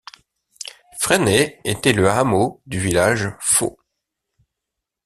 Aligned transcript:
Fresnay 0.99 1.59
était 1.63 1.93
le 1.93 2.09
hameau 2.09 2.59
du 2.65 2.79
village 2.79 3.29
Faux. 3.39 3.77